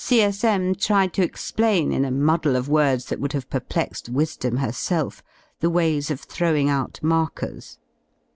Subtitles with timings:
[0.03, 0.73] C.S.M.
[0.73, 5.21] tried to explain, in a muddle of words that would have perplexed Wisdom herself,
[5.59, 7.77] the ways of throwing out markers.